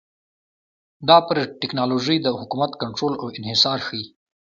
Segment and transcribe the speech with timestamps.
[1.09, 4.05] دا پر ټکنالوژۍ د حکومت کنټرول او انحصار ښيي